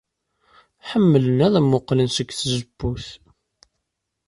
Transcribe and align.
Ḥemmlen 0.89 1.39
ad 1.45 1.55
mmuqqlen 1.65 2.09
seg 2.11 2.29
tzewwut. 2.31 3.07